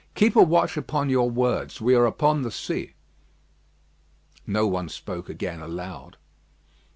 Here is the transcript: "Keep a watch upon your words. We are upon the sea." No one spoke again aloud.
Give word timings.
"Keep 0.15 0.35
a 0.35 0.41
watch 0.41 0.77
upon 0.77 1.11
your 1.11 1.29
words. 1.29 1.79
We 1.79 1.93
are 1.93 2.07
upon 2.07 2.41
the 2.41 2.49
sea." 2.49 2.95
No 4.47 4.65
one 4.65 4.89
spoke 4.89 5.29
again 5.29 5.61
aloud. 5.61 6.17